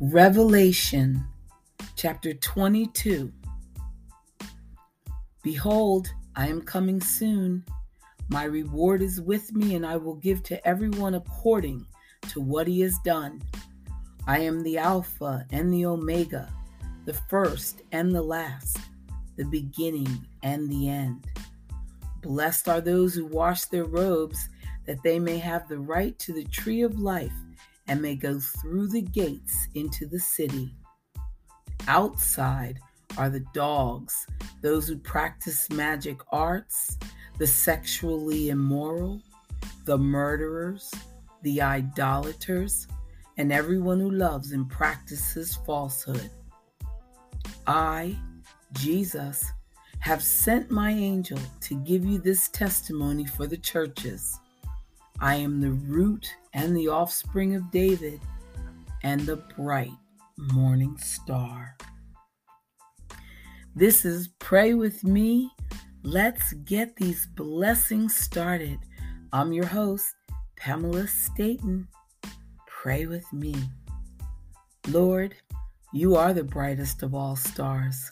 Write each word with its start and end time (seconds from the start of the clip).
Revelation 0.00 1.24
chapter 1.94 2.34
22. 2.34 3.32
Behold, 5.44 6.08
I 6.34 6.48
am 6.48 6.62
coming 6.62 7.00
soon. 7.00 7.64
My 8.28 8.42
reward 8.42 9.02
is 9.02 9.20
with 9.20 9.52
me, 9.54 9.76
and 9.76 9.86
I 9.86 9.96
will 9.96 10.16
give 10.16 10.42
to 10.44 10.66
everyone 10.66 11.14
according 11.14 11.86
to 12.30 12.40
what 12.40 12.66
he 12.66 12.80
has 12.80 12.98
done. 13.04 13.40
I 14.26 14.40
am 14.40 14.64
the 14.64 14.78
Alpha 14.78 15.46
and 15.52 15.72
the 15.72 15.86
Omega, 15.86 16.52
the 17.04 17.14
first 17.14 17.82
and 17.92 18.12
the 18.12 18.22
last, 18.22 18.78
the 19.36 19.44
beginning 19.44 20.26
and 20.42 20.68
the 20.68 20.88
end. 20.88 21.24
Blessed 22.20 22.68
are 22.68 22.80
those 22.80 23.14
who 23.14 23.26
wash 23.26 23.66
their 23.66 23.84
robes, 23.84 24.48
that 24.86 25.04
they 25.04 25.20
may 25.20 25.38
have 25.38 25.68
the 25.68 25.78
right 25.78 26.18
to 26.18 26.32
the 26.32 26.44
tree 26.44 26.82
of 26.82 26.98
life 26.98 27.43
and 27.88 28.00
may 28.00 28.14
go 28.14 28.38
through 28.38 28.88
the 28.88 29.02
gates 29.02 29.68
into 29.74 30.06
the 30.06 30.18
city. 30.18 30.74
Outside 31.86 32.78
are 33.18 33.30
the 33.30 33.44
dogs, 33.52 34.26
those 34.62 34.88
who 34.88 34.96
practice 34.96 35.70
magic 35.70 36.18
arts, 36.32 36.98
the 37.38 37.46
sexually 37.46 38.48
immoral, 38.48 39.20
the 39.84 39.98
murderers, 39.98 40.90
the 41.42 41.60
idolaters, 41.60 42.86
and 43.36 43.52
everyone 43.52 44.00
who 44.00 44.10
loves 44.10 44.52
and 44.52 44.68
practices 44.70 45.58
falsehood. 45.66 46.30
I, 47.66 48.16
Jesus, 48.72 49.44
have 50.00 50.22
sent 50.22 50.70
my 50.70 50.90
angel 50.90 51.38
to 51.62 51.74
give 51.82 52.04
you 52.04 52.18
this 52.18 52.48
testimony 52.48 53.24
for 53.24 53.46
the 53.46 53.56
churches. 53.56 54.38
I 55.20 55.36
am 55.36 55.60
the 55.60 55.70
root 55.70 56.34
and 56.52 56.76
the 56.76 56.88
offspring 56.88 57.54
of 57.54 57.70
David 57.70 58.20
and 59.04 59.20
the 59.20 59.36
bright 59.36 59.92
morning 60.36 60.98
star. 60.98 61.76
This 63.76 64.04
is 64.04 64.28
Pray 64.40 64.74
With 64.74 65.04
Me. 65.04 65.50
Let's 66.02 66.52
get 66.64 66.96
these 66.96 67.26
blessings 67.26 68.16
started. 68.16 68.78
I'm 69.32 69.52
your 69.52 69.66
host, 69.66 70.14
Pamela 70.56 71.06
Staten. 71.06 71.86
Pray 72.66 73.06
with 73.06 73.32
me. 73.32 73.54
Lord, 74.88 75.36
you 75.92 76.16
are 76.16 76.34
the 76.34 76.44
brightest 76.44 77.04
of 77.04 77.14
all 77.14 77.36
stars. 77.36 78.10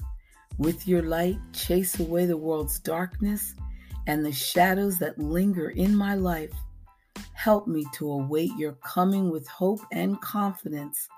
With 0.57 0.87
your 0.87 1.03
light, 1.03 1.39
chase 1.53 1.99
away 1.99 2.27
the 2.27 2.37
world's 2.37 2.79
darkness 2.79 3.55
and 4.07 4.25
the 4.25 4.33
shadows 4.33 4.99
that 5.01 5.19
linger 5.19 5.71
in 5.71 5.95
my 5.95 6.15
life. 6.15 6.53
Help 7.43 7.67
me 7.67 7.85
to 7.93 8.09
await 8.09 8.53
your 8.57 8.75
coming 8.85 9.29
with 9.29 9.49
hope 9.49 9.81
and 9.91 10.21
confidence 10.21 11.09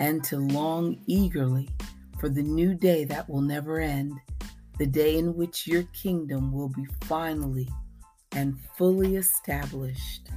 and 0.00 0.24
to 0.24 0.36
long 0.36 1.00
eagerly 1.06 1.68
for 2.18 2.28
the 2.28 2.42
new 2.42 2.74
day 2.74 3.04
that 3.04 3.30
will 3.30 3.40
never 3.40 3.78
end, 3.78 4.18
the 4.80 4.86
day 4.86 5.16
in 5.16 5.32
which 5.36 5.64
your 5.64 5.84
kingdom 5.92 6.50
will 6.50 6.70
be 6.70 6.84
finally 7.02 7.68
and 8.32 8.58
fully 8.76 9.14
established. 9.14 10.28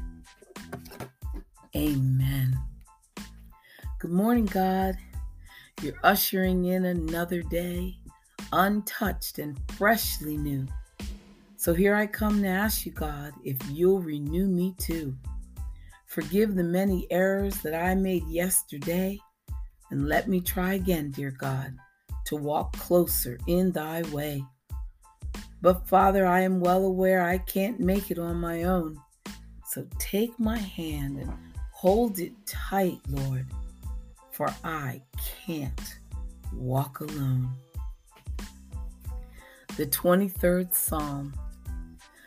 Amen. 1.75 2.55
Good 3.97 4.11
morning, 4.11 4.45
God. 4.45 4.99
You're 5.81 5.99
ushering 6.03 6.65
in 6.65 6.85
another 6.85 7.41
day, 7.41 7.97
untouched 8.51 9.39
and 9.39 9.59
freshly 9.71 10.37
new. 10.37 10.67
So 11.67 11.73
here 11.73 11.95
I 11.95 12.07
come 12.07 12.41
to 12.43 12.47
ask 12.47 12.85
you, 12.85 12.93
God, 12.93 13.33
if 13.43 13.57
you'll 13.69 13.99
renew 13.99 14.47
me 14.47 14.73
too. 14.77 15.13
Forgive 16.05 16.55
the 16.55 16.63
many 16.63 17.05
errors 17.11 17.57
that 17.61 17.75
I 17.75 17.93
made 17.93 18.25
yesterday, 18.29 19.19
and 19.91 20.07
let 20.07 20.29
me 20.29 20.39
try 20.39 20.75
again, 20.75 21.11
dear 21.11 21.31
God, 21.31 21.75
to 22.27 22.37
walk 22.37 22.71
closer 22.77 23.37
in 23.47 23.73
thy 23.73 24.03
way. 24.13 24.45
But 25.61 25.85
Father, 25.89 26.25
I 26.25 26.39
am 26.39 26.61
well 26.61 26.85
aware 26.85 27.21
I 27.21 27.39
can't 27.39 27.81
make 27.81 28.11
it 28.11 28.17
on 28.17 28.37
my 28.37 28.63
own. 28.63 28.97
So 29.65 29.85
take 29.99 30.39
my 30.39 30.57
hand 30.57 31.17
and 31.17 31.33
hold 31.73 32.19
it 32.19 32.31
tight, 32.45 33.01
Lord, 33.09 33.45
for 34.31 34.47
I 34.63 35.01
can't 35.45 35.97
walk 36.53 37.01
alone. 37.01 37.49
The 39.75 39.87
23rd 39.87 40.73
Psalm. 40.73 41.33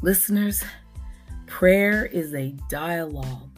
Listeners, 0.00 0.62
prayer 1.46 2.06
is 2.06 2.32
a 2.32 2.54
dialogue. 2.68 3.50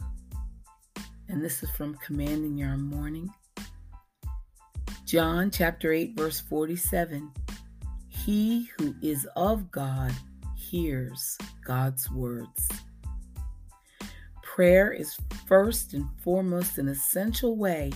And 1.29 1.43
this 1.43 1.61
is 1.61 1.69
from 1.69 1.93
Commanding 2.03 2.57
Your 2.57 2.77
Morning. 2.77 3.29
John 5.05 5.51
chapter 5.51 5.93
8, 5.93 6.17
verse 6.17 6.39
47. 6.39 7.31
He 8.07 8.71
who 8.79 8.95
is 9.03 9.27
of 9.35 9.69
God 9.69 10.11
hears 10.57 11.37
God's 11.63 12.09
words. 12.09 12.67
Prayer 14.41 14.91
is 14.91 15.15
first 15.45 15.93
and 15.93 16.07
foremost 16.23 16.79
an 16.79 16.87
essential 16.87 17.55
way 17.55 17.91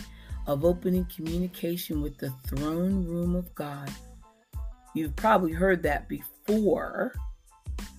of 0.45 0.63
opening 0.63 1.05
communication 1.05 1.99
with 1.99 2.15
the 2.19 2.29
throne 2.45 3.07
room 3.07 3.33
of 3.35 3.55
God. 3.55 3.89
You've 4.93 5.15
probably 5.15 5.51
heard 5.51 5.81
that 5.81 6.07
before 6.07 7.11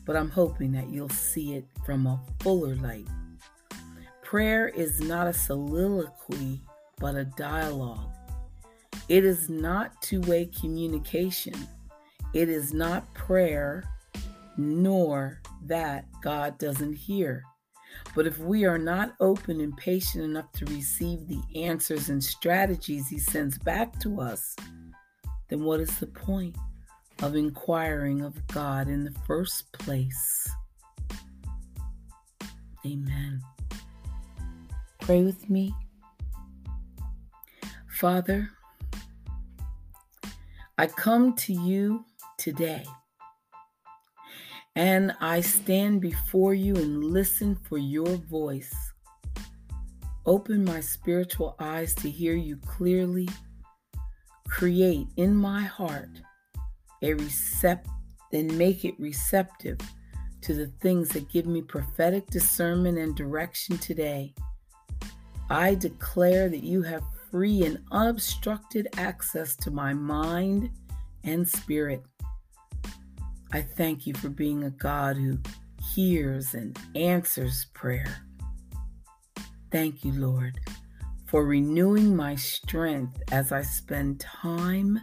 but 0.07 0.17
I'm 0.17 0.31
hoping 0.31 0.73
that 0.73 0.89
you'll 0.89 1.09
see 1.09 1.55
it 1.55 1.67
from 1.85 2.07
a 2.07 2.21
fuller 2.41 2.77
light. 2.77 3.09
Prayer 4.23 4.69
is 4.69 5.01
not 5.01 5.27
a 5.27 5.33
soliloquy, 5.33 6.63
but 6.99 7.17
a 7.17 7.25
dialogue. 7.25 8.11
It 9.09 9.25
is 9.25 9.49
not 9.49 10.01
two 10.01 10.21
way 10.23 10.47
communication. 10.47 11.55
It 12.33 12.49
is 12.49 12.73
not 12.73 13.13
prayer, 13.15 13.85
nor 14.57 15.41
that 15.67 16.07
God 16.23 16.59
doesn't 16.59 16.95
hear. 16.95 17.43
But 18.15 18.27
if 18.27 18.39
we 18.39 18.65
are 18.65 18.79
not 18.79 19.15
open 19.21 19.61
and 19.61 19.77
patient 19.77 20.25
enough 20.25 20.51
to 20.53 20.65
receive 20.67 21.29
the 21.29 21.41
answers 21.55 22.09
and 22.09 22.23
strategies 22.23 23.09
He 23.09 23.19
sends 23.19 23.59
back 23.59 23.99
to 24.01 24.21
us, 24.21 24.57
then 25.49 25.65
what 25.65 25.81
is 25.81 25.99
the 25.99 26.07
point? 26.07 26.57
Of 27.23 27.35
inquiring 27.35 28.21
of 28.23 28.47
God 28.49 28.89
in 28.89 29.05
the 29.05 29.15
first 29.27 29.73
place. 29.73 30.49
Amen. 32.85 33.41
Pray 35.01 35.23
with 35.23 35.49
me. 35.49 35.75
Father, 37.89 38.51
I 40.79 40.87
come 40.87 41.35
to 41.37 41.53
you 41.53 42.05
today 42.37 42.85
and 44.75 45.15
I 45.21 45.41
stand 45.41 46.03
before 46.03 46.53
you 46.53 46.77
and 46.77 47.03
listen 47.03 47.57
for 47.57 47.79
your 47.79 48.07
voice. 48.07 48.75
Open 50.27 50.65
my 50.65 50.81
spiritual 50.81 51.57
eyes 51.59 51.95
to 51.95 52.11
hear 52.11 52.35
you 52.35 52.59
clearly. 52.59 53.29
Create 54.49 55.07
in 55.17 55.35
my 55.35 55.63
heart 55.63 56.21
a 57.07 57.15
recept 57.15 57.87
and 58.33 58.57
make 58.59 58.85
it 58.85 58.99
receptive 58.99 59.79
to 60.43 60.55
the 60.55 60.67
things 60.81 61.09
that 61.11 61.31
give 61.31 61.47
me 61.47 61.63
prophetic 61.63 62.27
discernment 62.27 62.99
and 62.99 63.17
direction 63.17 63.79
today. 63.79 64.35
I 65.49 65.75
declare 65.77 66.49
that 66.49 66.65
you 66.65 66.83
have 66.83 67.03
free 67.31 67.65
and 67.65 67.79
unobstructed 67.93 68.89
access 68.97 69.55
to 69.57 69.71
my 69.71 69.95
mind 69.95 70.71
and 71.25 71.49
spirit. 71.49 72.03
I 73.53 73.63
thank 73.63 74.07
you 74.07 74.15
for 74.15 74.29
being 74.29 74.65
a 74.65 74.71
God 74.71 75.17
who 75.17 75.39
hears 75.95 76.55
and 76.55 76.77
answers 76.95 77.67
prayer. 77.75 78.27
Thank 79.71 80.05
you, 80.05 80.13
Lord, 80.13 80.59
for 81.27 81.45
renewing 81.45 82.17
my 82.17 82.35
strength 82.35 83.23
as 83.31 83.53
I 83.53 83.63
spend 83.63 84.21
time 84.21 85.01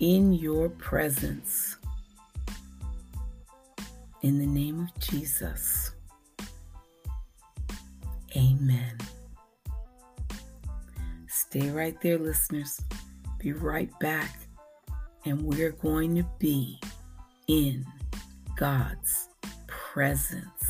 in 0.00 0.32
your 0.32 0.68
presence. 0.68 1.76
In 4.22 4.38
the 4.38 4.46
name 4.46 4.80
of 4.80 5.00
Jesus, 5.00 5.92
amen. 8.36 8.96
Stay 11.28 11.70
right 11.70 12.00
there, 12.00 12.18
listeners. 12.18 12.80
Be 13.38 13.52
right 13.52 13.90
back, 14.00 14.38
and 15.26 15.42
we're 15.42 15.72
going 15.72 16.16
to 16.16 16.26
be 16.38 16.80
in 17.46 17.84
God's 18.56 19.28
presence. 19.66 20.63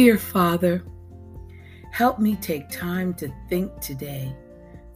Dear 0.00 0.16
Father, 0.16 0.84
help 1.90 2.20
me 2.20 2.36
take 2.36 2.68
time 2.68 3.12
to 3.14 3.34
think 3.48 3.80
today, 3.80 4.32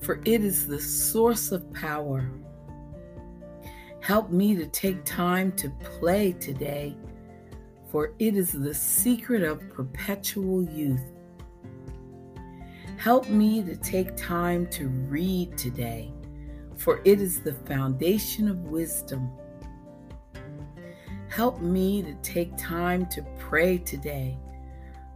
for 0.00 0.20
it 0.24 0.44
is 0.44 0.68
the 0.68 0.78
source 0.80 1.50
of 1.50 1.72
power. 1.72 2.30
Help 4.00 4.30
me 4.30 4.54
to 4.54 4.64
take 4.66 5.04
time 5.04 5.50
to 5.56 5.70
play 5.82 6.34
today, 6.34 6.96
for 7.90 8.14
it 8.20 8.36
is 8.36 8.52
the 8.52 8.72
secret 8.72 9.42
of 9.42 9.68
perpetual 9.70 10.62
youth. 10.62 11.10
Help 12.96 13.28
me 13.28 13.60
to 13.60 13.74
take 13.74 14.16
time 14.16 14.68
to 14.68 14.86
read 14.86 15.58
today, 15.58 16.12
for 16.76 17.00
it 17.04 17.20
is 17.20 17.40
the 17.40 17.54
foundation 17.66 18.48
of 18.48 18.56
wisdom. 18.58 19.32
Help 21.28 21.60
me 21.60 22.02
to 22.02 22.14
take 22.22 22.56
time 22.56 23.04
to 23.06 23.26
pray 23.40 23.78
today, 23.78 24.38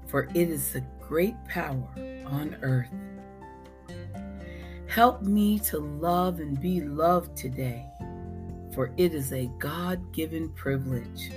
for 0.07 0.29
it 0.35 0.49
is 0.49 0.73
the 0.73 0.83
great 1.01 1.37
power 1.47 1.89
on 2.27 2.57
earth. 2.63 2.89
Help 4.87 5.23
me 5.23 5.59
to 5.59 5.79
love 5.79 6.41
and 6.41 6.61
be 6.61 6.81
loved 6.81 7.37
today, 7.37 7.87
for 8.73 8.93
it 8.97 9.15
is 9.15 9.33
a 9.33 9.51
God 9.59 10.13
given 10.13 10.49
privilege. 10.51 11.31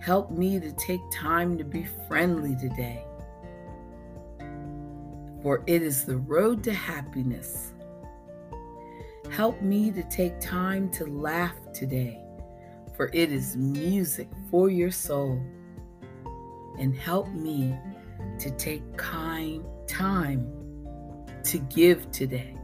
Help 0.00 0.30
me 0.30 0.58
to 0.58 0.72
take 0.72 1.00
time 1.12 1.58
to 1.58 1.64
be 1.64 1.86
friendly 2.08 2.56
today, 2.56 3.04
for 5.42 5.62
it 5.66 5.82
is 5.82 6.04
the 6.04 6.16
road 6.16 6.64
to 6.64 6.72
happiness. 6.72 7.72
Help 9.30 9.60
me 9.62 9.90
to 9.90 10.02
take 10.04 10.38
time 10.40 10.90
to 10.90 11.06
laugh 11.06 11.56
today, 11.72 12.20
for 12.96 13.10
it 13.12 13.32
is 13.32 13.56
music 13.56 14.28
for 14.50 14.70
your 14.70 14.90
soul 14.90 15.40
and 16.78 16.96
help 16.96 17.28
me 17.28 17.76
to 18.38 18.50
take 18.52 18.96
kind 18.96 19.64
time 19.86 20.46
to 21.44 21.58
give 21.58 22.10
today. 22.10 22.56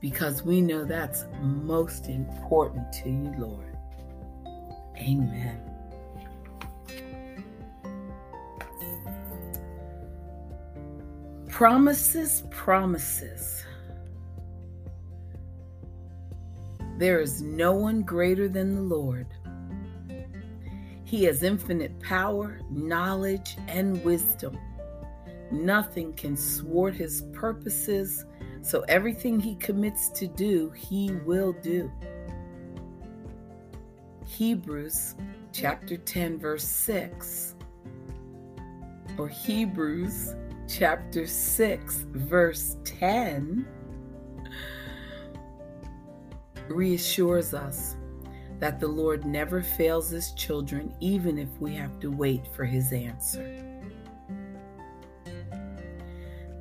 Because 0.00 0.42
we 0.42 0.60
know 0.60 0.84
that's 0.84 1.26
most 1.40 2.08
important 2.08 2.90
to 3.02 3.10
you, 3.10 3.34
Lord. 3.38 3.76
Amen. 4.96 5.60
Promises, 11.48 12.44
promises. 12.50 13.64
There 16.96 17.20
is 17.20 17.42
no 17.42 17.72
one 17.72 18.02
greater 18.02 18.48
than 18.48 18.74
the 18.74 18.82
Lord. 18.82 19.26
He 21.10 21.24
has 21.24 21.42
infinite 21.42 21.98
power, 21.98 22.60
knowledge, 22.70 23.56
and 23.66 24.00
wisdom. 24.04 24.56
Nothing 25.50 26.12
can 26.12 26.36
thwart 26.36 26.94
his 26.94 27.22
purposes, 27.32 28.24
so 28.62 28.82
everything 28.82 29.40
he 29.40 29.56
commits 29.56 30.08
to 30.10 30.28
do, 30.28 30.70
he 30.70 31.10
will 31.26 31.50
do. 31.50 31.90
Hebrews 34.24 35.16
chapter 35.52 35.96
10, 35.96 36.38
verse 36.38 36.62
6, 36.62 37.56
or 39.18 39.26
Hebrews 39.26 40.36
chapter 40.68 41.26
6, 41.26 42.06
verse 42.12 42.76
10, 42.84 43.66
reassures 46.68 47.52
us 47.52 47.96
that 48.60 48.78
the 48.78 48.88
Lord 48.88 49.24
never 49.24 49.62
fails 49.62 50.10
his 50.10 50.32
children, 50.32 50.94
even 51.00 51.38
if 51.38 51.48
we 51.58 51.74
have 51.74 51.98
to 52.00 52.10
wait 52.10 52.46
for 52.54 52.64
his 52.64 52.92
answer. 52.92 53.66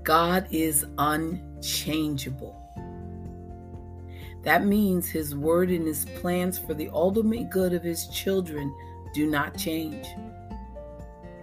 God 0.03 0.47
is 0.49 0.85
unchangeable. 0.97 2.55
That 4.43 4.65
means 4.65 5.09
his 5.09 5.35
word 5.35 5.69
and 5.69 5.85
his 5.85 6.05
plans 6.21 6.57
for 6.57 6.73
the 6.73 6.89
ultimate 6.93 7.49
good 7.49 7.73
of 7.73 7.83
his 7.83 8.07
children 8.07 8.73
do 9.13 9.29
not 9.29 9.57
change. 9.57 10.07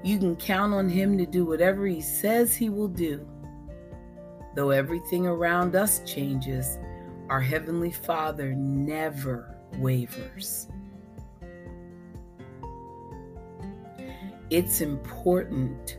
You 0.02 0.18
can 0.18 0.36
count 0.36 0.72
on 0.72 0.88
him 0.88 1.18
to 1.18 1.26
do 1.26 1.44
whatever 1.44 1.86
he 1.86 2.00
says 2.00 2.56
he 2.56 2.70
will 2.70 2.88
do. 2.88 3.28
Though 4.54 4.70
everything 4.70 5.26
around 5.26 5.76
us 5.76 6.00
changes, 6.06 6.78
our 7.28 7.40
Heavenly 7.40 7.90
Father 7.90 8.54
never 8.54 9.55
wavers. 9.78 10.68
It's 14.50 14.80
important 14.80 15.98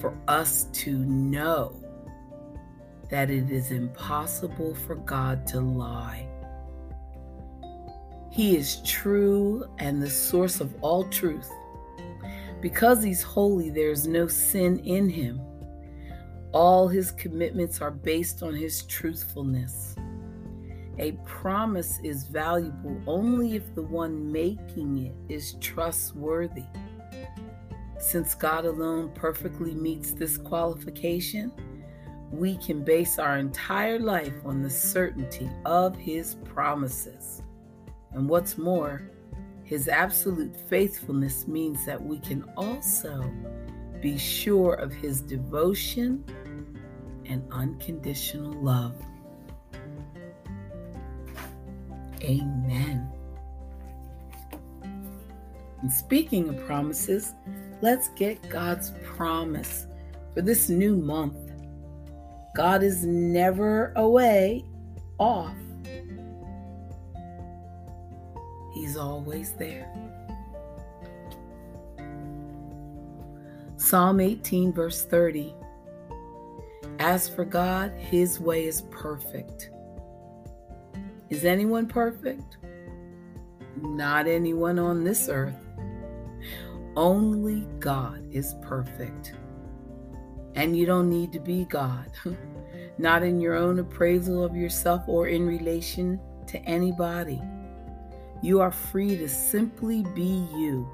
for 0.00 0.16
us 0.28 0.64
to 0.72 0.98
know 0.98 1.80
that 3.10 3.30
it 3.30 3.50
is 3.50 3.70
impossible 3.70 4.74
for 4.74 4.96
God 4.96 5.46
to 5.48 5.60
lie. 5.60 6.26
He 8.30 8.56
is 8.56 8.82
true 8.82 9.64
and 9.78 10.02
the 10.02 10.10
source 10.10 10.60
of 10.60 10.74
all 10.80 11.04
truth. 11.04 11.50
Because 12.60 13.02
He's 13.02 13.22
holy, 13.22 13.70
there 13.70 13.90
is 13.90 14.08
no 14.08 14.26
sin 14.26 14.78
in 14.80 15.08
Him. 15.08 15.40
All 16.52 16.88
His 16.88 17.10
commitments 17.12 17.80
are 17.80 17.90
based 17.90 18.42
on 18.42 18.54
His 18.54 18.82
truthfulness. 18.84 19.94
A 20.98 21.12
promise 21.24 21.98
is 22.04 22.24
valuable 22.28 23.00
only 23.06 23.56
if 23.56 23.74
the 23.74 23.82
one 23.82 24.30
making 24.30 24.98
it 24.98 25.32
is 25.32 25.54
trustworthy. 25.60 26.64
Since 27.98 28.34
God 28.34 28.64
alone 28.64 29.10
perfectly 29.14 29.74
meets 29.74 30.12
this 30.12 30.36
qualification, 30.36 31.50
we 32.30 32.56
can 32.58 32.84
base 32.84 33.18
our 33.18 33.38
entire 33.38 33.98
life 33.98 34.34
on 34.44 34.62
the 34.62 34.70
certainty 34.70 35.50
of 35.64 35.96
His 35.96 36.36
promises. 36.44 37.42
And 38.12 38.28
what's 38.28 38.56
more, 38.56 39.10
His 39.64 39.88
absolute 39.88 40.54
faithfulness 40.68 41.48
means 41.48 41.84
that 41.86 42.00
we 42.00 42.18
can 42.18 42.44
also 42.56 43.28
be 44.00 44.16
sure 44.16 44.74
of 44.74 44.92
His 44.92 45.20
devotion 45.20 46.24
and 47.26 47.42
unconditional 47.50 48.52
love. 48.52 48.94
Amen. 52.24 53.10
And 55.82 55.92
speaking 55.92 56.48
of 56.48 56.66
promises, 56.66 57.34
let's 57.82 58.08
get 58.10 58.48
God's 58.48 58.92
promise 59.04 59.86
for 60.32 60.40
this 60.40 60.70
new 60.70 60.96
month. 60.96 61.36
God 62.56 62.82
is 62.82 63.04
never 63.04 63.92
away, 63.96 64.64
off. 65.18 65.54
He's 68.72 68.96
always 68.96 69.52
there. 69.52 69.92
Psalm 73.76 74.20
18, 74.20 74.72
verse 74.72 75.04
30. 75.04 75.54
As 76.98 77.28
for 77.28 77.44
God, 77.44 77.92
his 77.92 78.40
way 78.40 78.64
is 78.64 78.82
perfect. 78.90 79.70
Is 81.30 81.44
anyone 81.44 81.86
perfect? 81.86 82.58
Not 83.80 84.26
anyone 84.26 84.78
on 84.78 85.04
this 85.04 85.28
earth. 85.28 85.54
Only 86.96 87.66
God 87.80 88.22
is 88.30 88.54
perfect. 88.62 89.34
And 90.54 90.76
you 90.76 90.86
don't 90.86 91.10
need 91.10 91.32
to 91.32 91.40
be 91.40 91.64
God. 91.64 92.10
not 92.98 93.22
in 93.22 93.40
your 93.40 93.54
own 93.54 93.78
appraisal 93.78 94.44
of 94.44 94.54
yourself 94.54 95.02
or 95.06 95.28
in 95.28 95.46
relation 95.46 96.20
to 96.46 96.58
anybody. 96.60 97.40
You 98.42 98.60
are 98.60 98.70
free 98.70 99.16
to 99.16 99.28
simply 99.28 100.02
be 100.14 100.46
you. 100.54 100.88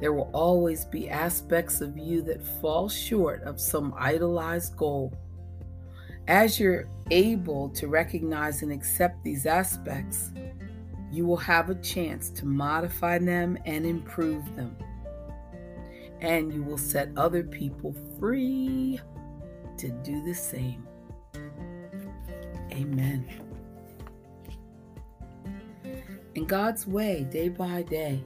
There 0.00 0.12
will 0.12 0.30
always 0.32 0.84
be 0.84 1.10
aspects 1.10 1.80
of 1.80 1.96
you 1.96 2.22
that 2.22 2.42
fall 2.42 2.88
short 2.88 3.42
of 3.42 3.60
some 3.60 3.94
idolized 3.96 4.76
goal. 4.76 5.16
As 6.28 6.60
you're 6.60 6.88
able 7.10 7.68
to 7.70 7.88
recognize 7.88 8.62
and 8.62 8.72
accept 8.72 9.22
these 9.24 9.46
aspects, 9.46 10.30
you 11.10 11.26
will 11.26 11.36
have 11.36 11.70
a 11.70 11.74
chance 11.76 12.30
to 12.30 12.46
modify 12.46 13.18
them 13.18 13.58
and 13.64 13.84
improve 13.84 14.44
them. 14.54 14.76
And 16.20 16.52
you 16.52 16.62
will 16.62 16.78
set 16.78 17.10
other 17.16 17.42
people 17.42 17.94
free 18.18 19.00
to 19.78 19.88
do 19.88 20.22
the 20.24 20.34
same. 20.34 20.86
Amen. 22.72 23.26
In 26.34 26.44
God's 26.44 26.86
way, 26.86 27.26
day 27.30 27.48
by 27.48 27.82
day, 27.82 28.22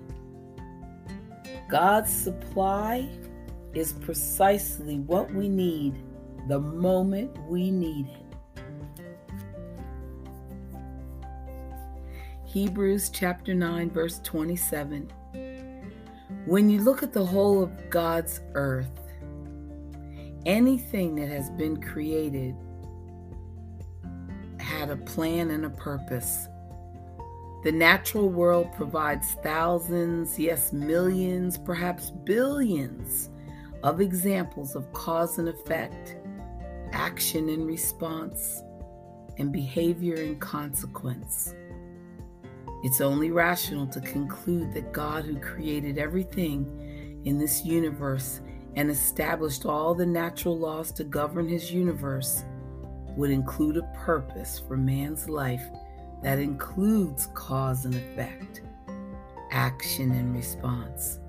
God's 1.70 2.12
supply 2.12 3.08
is 3.72 3.92
precisely 3.92 4.98
what 4.98 5.32
we 5.32 5.48
need 5.48 5.94
the 6.48 6.60
moment 6.60 7.36
we 7.48 7.70
need 7.70 8.06
it. 8.06 8.24
Hebrews 12.44 13.10
chapter 13.10 13.54
9, 13.54 13.90
verse 13.90 14.20
27. 14.22 15.10
When 16.46 16.70
you 16.70 16.82
look 16.82 17.02
at 17.02 17.12
the 17.12 17.24
whole 17.24 17.62
of 17.62 17.90
God's 17.90 18.40
earth, 18.54 19.00
anything 20.46 21.14
that 21.16 21.28
has 21.28 21.50
been 21.50 21.80
created 21.80 22.54
had 24.58 24.90
a 24.90 24.96
plan 24.96 25.50
and 25.50 25.64
a 25.64 25.70
purpose. 25.70 26.48
The 27.62 27.72
natural 27.72 28.28
world 28.28 28.72
provides 28.74 29.32
thousands, 29.42 30.38
yes, 30.38 30.72
millions, 30.72 31.56
perhaps 31.56 32.10
billions 32.10 33.30
of 33.82 34.00
examples 34.00 34.74
of 34.76 34.92
cause 34.92 35.38
and 35.38 35.48
effect, 35.48 36.16
action 37.14 37.48
and 37.48 37.64
response, 37.64 38.60
and 39.38 39.52
behavior 39.52 40.16
and 40.16 40.40
consequence. 40.40 41.54
It's 42.82 43.00
only 43.00 43.30
rational 43.30 43.86
to 43.86 44.00
conclude 44.00 44.74
that 44.74 44.92
God, 44.92 45.24
who 45.24 45.38
created 45.38 45.96
everything 45.96 47.22
in 47.24 47.38
this 47.38 47.64
universe 47.64 48.40
and 48.74 48.90
established 48.90 49.64
all 49.64 49.94
the 49.94 50.04
natural 50.04 50.58
laws 50.58 50.90
to 50.90 51.04
govern 51.04 51.46
his 51.46 51.72
universe, 51.72 52.42
would 53.16 53.30
include 53.30 53.76
a 53.76 53.88
purpose 53.94 54.60
for 54.66 54.76
man's 54.76 55.28
life 55.28 55.62
that 56.24 56.40
includes 56.40 57.28
cause 57.32 57.84
and 57.84 57.94
effect, 57.94 58.62
action 59.52 60.10
and 60.10 60.34
response, 60.34 61.20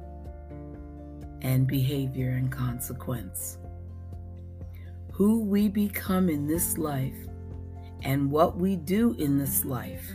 and 1.43 1.67
behavior 1.67 2.31
and 2.31 2.51
consequence. 2.51 3.59
Who 5.15 5.39
we 5.39 5.69
become 5.69 6.27
in 6.27 6.45
this 6.45 6.77
life 6.77 7.15
and 8.03 8.29
what 8.29 8.57
we 8.57 8.75
do 8.75 9.15
in 9.17 9.37
this 9.37 9.63
life 9.63 10.05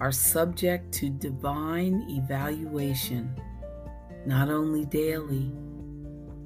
are 0.00 0.10
subject 0.10 0.92
to 0.94 1.10
divine 1.10 2.06
evaluation, 2.08 3.38
not 4.24 4.48
only 4.48 4.86
daily, 4.86 5.52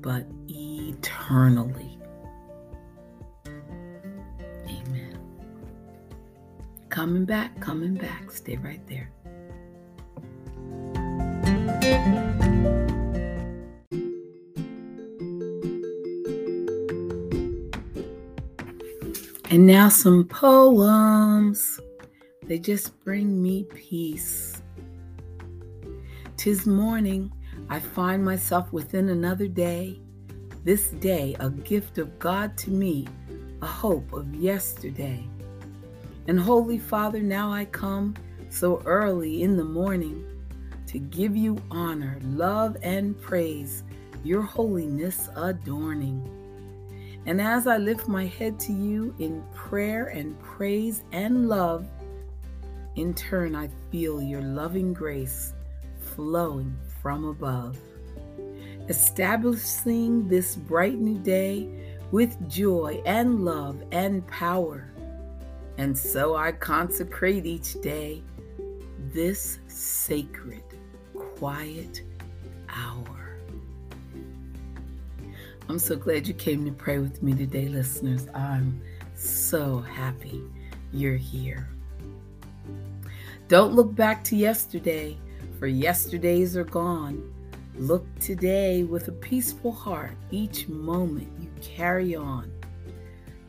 but 0.01 0.27
eternally. 0.49 2.01
Amen. 4.67 5.21
Coming 6.89 7.25
back, 7.27 7.61
coming 7.61 7.95
back. 7.95 8.33
Stay 8.33 8.57
right 8.57 8.85
there. 8.89 9.13
And 19.51 19.67
now 19.67 19.89
some 19.89 20.27
poems. 20.27 21.81
They 22.43 22.59
just 22.59 23.03
bring 23.03 23.43
me 23.43 23.65
peace. 23.75 24.61
Tis 26.37 26.67
morning, 26.67 27.33
I 27.71 27.81
find 27.81 28.23
myself 28.23 28.71
within 28.75 29.09
another 29.09 29.49
day. 29.49 30.03
This 30.65 30.91
day, 30.91 31.35
a 31.41 31.49
gift 31.49 31.97
of 31.97 32.19
God 32.19 32.59
to 32.59 32.71
me, 32.71 33.09
a 33.63 33.67
hope 33.67 34.13
of 34.13 34.35
yesterday. 34.35 35.27
And 36.27 36.39
Holy 36.39 36.79
Father, 36.79 37.23
now 37.23 37.51
I 37.51 37.65
come 37.65 38.17
so 38.51 38.83
early 38.85 39.43
in 39.43 39.57
the 39.57 39.65
morning 39.65 40.27
to 40.89 40.99
give 40.99 41.35
you 41.35 41.57
honor, 41.71 42.19
love, 42.23 42.77
and 42.83 43.19
praise, 43.19 43.83
your 44.23 44.43
holiness 44.43 45.31
adorning. 45.37 46.48
And 47.29 47.43
as 47.43 47.67
I 47.67 47.77
lift 47.77 48.09
my 48.09 48.25
head 48.25 48.59
to 48.61 48.73
you 48.73 49.15
in 49.19 49.45
prayer 49.55 50.07
and 50.07 50.41
praise 50.41 51.05
and 51.13 51.47
love, 51.47 51.87
in 52.97 53.13
turn, 53.13 53.55
I 53.55 53.69
feel 53.93 54.23
your 54.23 54.41
loving 54.41 54.95
grace 54.95 55.53
flowing 56.01 56.75
from 57.03 57.27
above, 57.27 57.77
establishing 58.89 60.27
this 60.27 60.57
bright 60.57 60.99
new 60.99 61.19
day 61.19 61.69
with 62.13 62.49
joy 62.49 63.03
and 63.05 63.45
love 63.45 63.85
and 63.93 64.27
power. 64.27 64.91
And 65.77 65.97
so 65.97 66.35
I 66.35 66.53
consecrate 66.53 67.45
each 67.45 67.79
day 67.83 68.23
this 69.13 69.59
sacred, 69.67 70.63
quiet 71.13 72.01
hour. 72.71 73.18
I'm 75.69 75.79
so 75.79 75.97
glad 75.97 76.27
you 76.27 76.33
came 76.33 76.65
to 76.65 76.73
pray 76.73 76.99
with 76.99 77.23
me 77.23 77.35
today, 77.35 77.69
listeners. 77.69 78.27
I'm 78.35 78.81
so 79.15 79.81
happy 79.81 80.43
you're 80.95 81.19
here. 81.19 81.69
Don't 83.49 83.75
look 83.75 83.95
back 83.95 84.25
to 84.25 84.37
yesterday, 84.37 85.19
for 85.59 85.67
yesterdays 85.67 86.57
are 86.57 86.65
gone. 86.65 87.35
Look 87.77 88.07
today 88.19 88.85
with 88.85 89.09
a 89.09 89.13
peaceful 89.13 89.71
heart 89.71 90.17
each 90.31 90.69
moment 90.69 91.29
you 91.39 91.51
carry 91.61 92.17
on. 92.17 92.51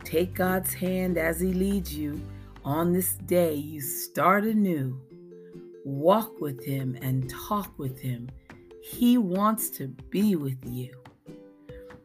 Take 0.04 0.34
God's 0.34 0.74
hand 0.74 1.16
as 1.16 1.40
He 1.40 1.54
leads 1.54 1.94
you 1.94 2.20
on 2.66 2.92
this 2.92 3.14
day 3.14 3.54
you 3.54 3.80
start 3.80 4.44
anew. 4.44 5.00
Walk 5.86 6.38
with 6.38 6.62
Him 6.62 6.98
and 7.00 7.30
talk 7.30 7.72
with 7.78 7.98
Him. 7.98 8.28
He 8.82 9.16
wants 9.16 9.70
to 9.70 9.88
be 9.88 10.36
with 10.36 10.58
you. 10.66 10.99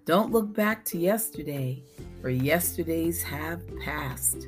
Don't 0.06 0.32
look 0.32 0.54
back 0.54 0.86
to 0.86 1.00
yesterday, 1.00 1.82
for 2.22 2.30
yesterdays 2.30 3.24
have 3.24 3.64
passed. 3.80 4.48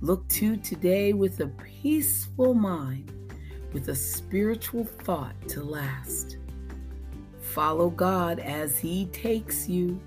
Look 0.00 0.26
to 0.30 0.56
today 0.56 1.12
with 1.12 1.38
a 1.38 1.46
peaceful 1.46 2.52
mind, 2.52 3.12
with 3.72 3.90
a 3.90 3.94
spiritual 3.94 4.84
thought 4.84 5.36
to 5.50 5.62
last. 5.62 6.38
Follow 7.40 7.90
God 7.90 8.40
as 8.40 8.76
He 8.76 9.06
takes 9.06 9.68
you 9.68 10.00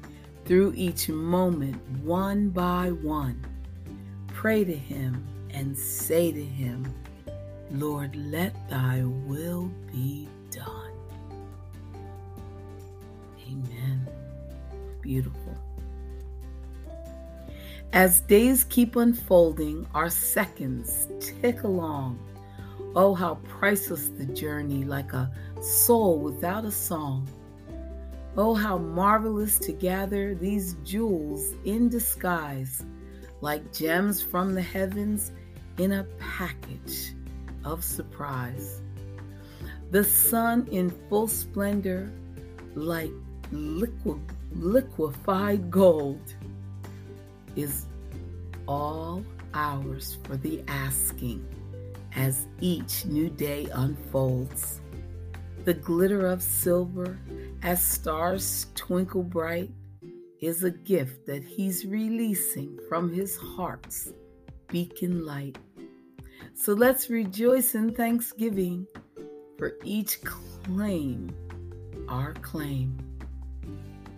through 0.44 0.74
each 0.76 1.08
moment, 1.08 1.82
one 2.02 2.50
by 2.50 2.92
one. 2.92 3.42
Pray 4.28 4.66
to 4.66 4.76
Him 4.76 5.26
and 5.52 5.78
say 5.78 6.34
to 6.34 6.44
Him, 6.44 6.94
Lord, 7.72 8.14
let 8.18 8.54
Thy 8.70 9.04
will 9.06 9.72
be 9.90 10.28
done. 10.50 10.92
Amen. 13.48 13.81
Beautiful. 15.02 15.58
As 17.94 18.22
days 18.22 18.64
keep 18.64 18.96
unfolding, 18.96 19.86
our 19.94 20.10
seconds 20.10 21.10
tick 21.20 21.64
along. 21.64 22.20
Oh, 22.96 23.14
how 23.14 23.36
priceless 23.44 24.10
the 24.10 24.26
journey, 24.26 24.86
like 24.86 25.12
a 25.14 25.32
soul 25.62 26.20
without 26.20 26.64
a 26.64 26.72
song. 26.72 27.28
Oh, 28.38 28.54
how 28.54 28.78
marvelous 28.78 29.60
to 29.60 29.74
gather 29.74 30.36
these 30.36 30.76
jewels 30.86 31.54
in 31.66 31.90
disguise, 31.90 32.82
like 33.42 33.74
gems 33.74 34.22
from 34.22 34.56
the 34.56 34.62
heavens 34.62 35.32
in 35.78 35.92
a 35.92 36.08
package 36.18 37.14
of 37.66 37.84
surprise. 37.84 38.82
The 39.92 40.04
sun 40.06 40.68
in 40.72 40.92
full 41.10 41.28
splendor, 41.28 42.10
like 42.76 43.12
liquid, 43.52 44.22
liquefied 44.54 45.70
gold 45.70 46.22
is 47.56 47.86
all 48.68 49.24
ours 49.54 50.18
for 50.24 50.38
the 50.38 50.64
asking 50.68 51.46
as 52.16 52.48
each 52.60 53.06
new 53.06 53.30
day 53.30 53.68
unfolds. 53.74 54.82
The 55.66 55.74
glitter 55.74 56.26
of 56.28 56.42
silver 56.42 57.20
as 57.62 57.84
stars 57.84 58.68
twinkle 58.76 59.24
bright 59.24 59.70
is 60.40 60.64
a 60.64 60.72
gift 60.72 61.28
that 61.28 61.44
He's 61.44 61.86
releasing 61.86 62.80
from 62.90 63.14
His 63.14 63.38
heart's 63.38 64.12
beacon 64.68 65.26
light. 65.26 65.58
So 66.56 66.74
let's 66.74 67.10
rejoice 67.10 67.76
in 67.76 67.94
thanksgiving 67.94 68.88
for 69.58 69.74
each 69.84 70.22
claim, 70.24 71.32
our 72.10 72.34
claim. 72.34 73.11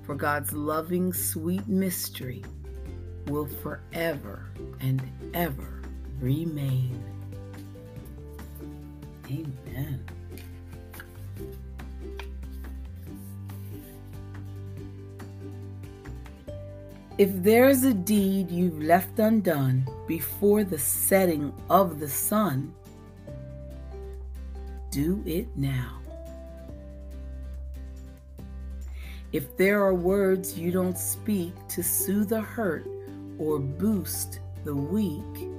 For 0.04 0.16
God's 0.16 0.52
loving, 0.52 1.14
sweet 1.14 1.68
mystery 1.68 2.44
will 3.28 3.46
forever 3.46 4.46
and 4.82 5.02
ever 5.34 5.82
remain. 6.20 7.02
Amen. 9.28 10.04
If 17.18 17.32
there's 17.44 17.84
a 17.84 17.94
deed 17.94 18.52
you've 18.52 18.82
left 18.82 19.20
undone 19.20 19.88
before 20.08 20.64
the 20.64 20.80
setting 20.80 21.54
of 21.70 22.00
the 22.00 22.10
sun, 22.10 22.74
do 24.90 25.24
it 25.26 25.48
now. 25.56 26.03
If 29.34 29.58
there 29.58 29.84
are 29.84 29.96
words 29.96 30.60
you 30.60 30.72
don't 30.72 30.98
speak 30.98 31.54
to 31.70 31.82
soothe 31.82 32.30
the 32.30 32.40
hurt 32.40 32.88
or 33.40 33.58
boost 33.58 34.40
the 34.64 34.76
weak, 34.76 35.50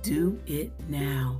do 0.00 0.40
it 0.46 0.72
now. 0.88 1.38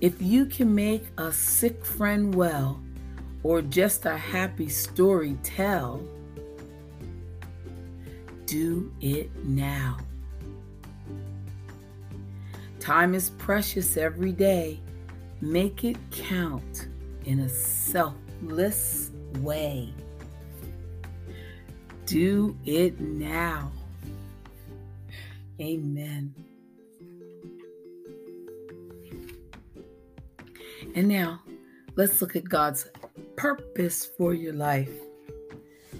If 0.00 0.22
you 0.22 0.46
can 0.46 0.72
make 0.72 1.04
a 1.18 1.32
sick 1.32 1.84
friend 1.84 2.32
well, 2.32 2.80
or 3.42 3.60
just 3.60 4.06
a 4.06 4.16
happy 4.16 4.68
story 4.68 5.36
tell, 5.42 6.00
do 8.46 8.92
it 9.00 9.30
now. 9.44 9.98
Time 12.78 13.14
is 13.14 13.30
precious 13.30 13.96
every 13.96 14.32
day. 14.32 14.80
Make 15.42 15.82
it 15.82 15.96
count 16.12 16.86
in 17.24 17.40
a 17.40 17.48
selfless 17.48 19.10
way. 19.38 19.92
Do 22.06 22.56
it 22.64 23.00
now. 23.00 23.72
Amen. 25.60 26.32
And 30.94 31.08
now, 31.08 31.42
let's 31.96 32.22
look 32.22 32.36
at 32.36 32.48
God's 32.48 32.86
purpose 33.34 34.08
for 34.16 34.34
your 34.34 34.52
life. 34.52 34.92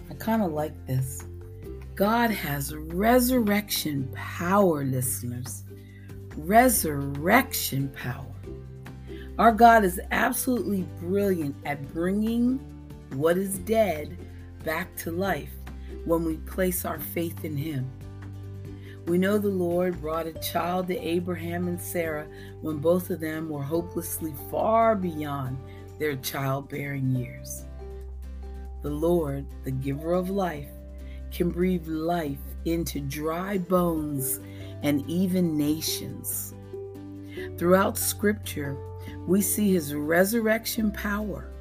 I 0.09 0.15
kind 0.15 0.43
of 0.43 0.53
like 0.53 0.87
this. 0.87 1.25
God 1.97 2.31
has 2.31 2.73
resurrection 2.77 4.09
power, 4.15 4.85
listeners. 4.85 5.65
Resurrection 6.37 7.89
power. 7.89 8.32
Our 9.39 9.53
God 9.53 9.83
is 9.85 9.99
absolutely 10.11 10.87
brilliant 11.01 11.57
at 11.65 11.93
bringing 11.95 12.59
what 13.15 13.39
is 13.39 13.59
dead 13.61 14.19
back 14.63 14.95
to 14.97 15.11
life 15.11 15.53
when 16.05 16.25
we 16.25 16.37
place 16.37 16.85
our 16.85 16.99
faith 16.99 17.45
in 17.45 17.57
Him. 17.57 17.91
We 19.07 19.17
know 19.17 19.39
the 19.39 19.49
Lord 19.49 20.01
brought 20.01 20.27
a 20.27 20.35
child 20.35 20.87
to 20.89 20.99
Abraham 20.99 21.67
and 21.67 21.81
Sarah 21.81 22.27
when 22.61 22.77
both 22.77 23.09
of 23.09 23.21
them 23.21 23.49
were 23.49 23.63
hopelessly 23.63 24.35
far 24.51 24.95
beyond 24.95 25.57
their 25.99 26.17
childbearing 26.17 27.11
years. 27.17 27.65
The 28.83 28.91
Lord, 28.91 29.47
the 29.65 29.71
giver 29.71 30.13
of 30.13 30.29
life, 30.29 30.69
can 31.33 31.49
breathe 31.49 31.89
life 31.89 32.39
into 32.67 33.01
dry 33.01 33.57
bones 33.57 34.41
and 34.83 35.09
even 35.09 35.57
nations. 35.57 36.55
Throughout 37.57 37.97
Scripture, 37.97 38.77
we 39.27 39.41
see 39.41 39.73
his 39.73 39.95
resurrection 39.95 40.91
power, 40.91 41.53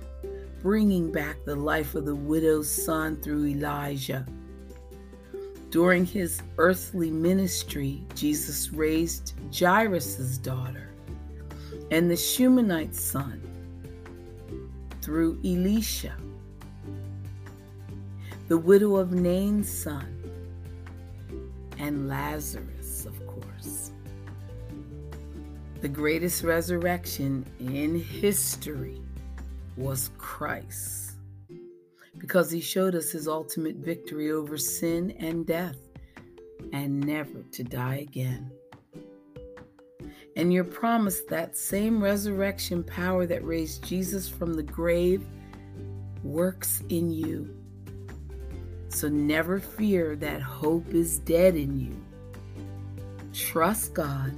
bringing 0.61 1.11
back 1.11 1.37
the 1.45 1.55
life 1.55 1.95
of 1.95 2.05
the 2.05 2.15
widow's 2.15 2.69
son 2.69 3.21
through 3.21 3.45
Elijah. 3.47 4.25
During 5.69 6.05
his 6.05 6.41
earthly 6.57 7.11
ministry, 7.11 8.03
Jesus 8.15 8.71
raised 8.71 9.33
Jairus' 9.57 10.37
daughter 10.37 10.91
and 11.91 12.09
the 12.09 12.15
Shunammite 12.15 12.95
son 12.95 13.41
through 15.01 15.39
Elisha, 15.43 16.15
the 18.47 18.57
widow 18.57 18.95
of 18.95 19.11
Nain's 19.11 19.71
son, 19.71 20.17
and 21.77 22.07
Lazarus, 22.07 22.80
The 25.81 25.89
greatest 25.89 26.43
resurrection 26.43 27.45
in 27.59 27.99
history 27.99 29.01
was 29.77 30.11
Christ 30.17 31.13
because 32.17 32.51
he 32.51 32.61
showed 32.61 32.93
us 32.95 33.11
his 33.11 33.27
ultimate 33.27 33.77
victory 33.77 34.31
over 34.31 34.57
sin 34.57 35.15
and 35.19 35.45
death 35.45 35.77
and 36.71 36.99
never 36.99 37.41
to 37.51 37.63
die 37.63 38.05
again 38.07 38.51
and 40.35 40.53
you're 40.53 40.63
promised 40.63 41.27
that 41.27 41.57
same 41.57 42.01
resurrection 42.01 42.83
power 42.83 43.25
that 43.25 43.45
raised 43.45 43.83
Jesus 43.83 44.29
from 44.29 44.53
the 44.53 44.63
grave 44.63 45.25
works 46.23 46.81
in 46.89 47.11
you. 47.11 47.55
So 48.89 49.07
never 49.07 49.59
fear 49.59 50.15
that 50.17 50.41
hope 50.41 50.87
is 50.89 51.19
dead 51.19 51.55
in 51.55 51.79
you. 51.79 51.95
Trust 53.33 53.93
God 53.93 54.33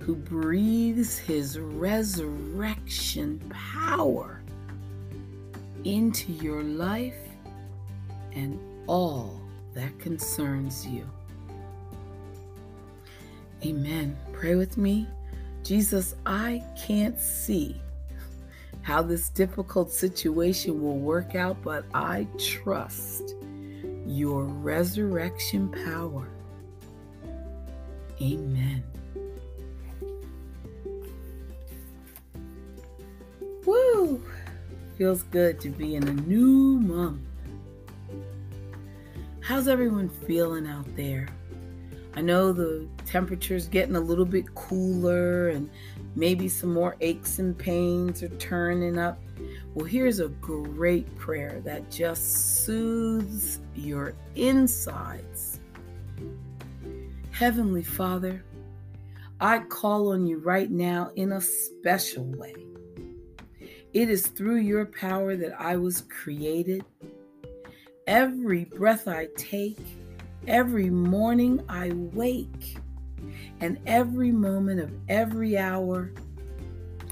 who 0.00 0.16
breathes 0.16 1.18
his 1.18 1.58
resurrection 1.58 3.38
power 3.50 4.42
into 5.84 6.32
your 6.32 6.62
life 6.62 7.14
and 8.32 8.58
all 8.86 9.40
that 9.74 9.98
concerns 9.98 10.86
you. 10.86 11.08
Amen. 13.64 14.16
Pray 14.32 14.54
with 14.54 14.76
me. 14.78 15.06
Jesus, 15.62 16.16
I 16.24 16.64
can't 16.78 17.20
see 17.20 17.80
how 18.82 19.02
this 19.02 19.28
difficult 19.28 19.92
situation 19.92 20.82
will 20.82 20.96
work 20.96 21.34
out, 21.34 21.62
but 21.62 21.84
I 21.92 22.26
trust 22.38 23.34
your 24.06 24.44
resurrection 24.44 25.68
power. 25.84 26.28
Amen. 28.22 28.82
Feels 35.00 35.22
good 35.22 35.58
to 35.60 35.70
be 35.70 35.94
in 35.94 36.06
a 36.06 36.12
new 36.12 36.78
month. 36.78 37.22
How's 39.40 39.66
everyone 39.66 40.10
feeling 40.10 40.66
out 40.66 40.94
there? 40.94 41.26
I 42.14 42.20
know 42.20 42.52
the 42.52 42.86
temperature's 43.06 43.66
getting 43.66 43.96
a 43.96 44.00
little 44.00 44.26
bit 44.26 44.54
cooler 44.54 45.48
and 45.48 45.70
maybe 46.16 46.48
some 46.48 46.74
more 46.74 46.96
aches 47.00 47.38
and 47.38 47.56
pains 47.56 48.22
are 48.22 48.28
turning 48.36 48.98
up. 48.98 49.18
Well, 49.72 49.86
here's 49.86 50.20
a 50.20 50.28
great 50.28 51.16
prayer 51.16 51.62
that 51.64 51.90
just 51.90 52.66
soothes 52.66 53.60
your 53.74 54.12
insides. 54.34 55.60
Heavenly 57.30 57.84
Father, 57.84 58.44
I 59.40 59.60
call 59.60 60.12
on 60.12 60.26
you 60.26 60.40
right 60.40 60.70
now 60.70 61.10
in 61.16 61.32
a 61.32 61.40
special 61.40 62.26
way. 62.36 62.69
It 63.92 64.08
is 64.08 64.26
through 64.26 64.58
your 64.58 64.86
power 64.86 65.36
that 65.36 65.60
I 65.60 65.76
was 65.76 66.02
created. 66.02 66.84
Every 68.06 68.64
breath 68.64 69.08
I 69.08 69.28
take, 69.36 69.78
Every 70.46 70.88
morning 70.88 71.62
I 71.68 71.92
wake, 71.92 72.78
and 73.60 73.78
every 73.86 74.32
moment 74.32 74.80
of 74.80 74.90
every 75.06 75.58
hour, 75.58 76.12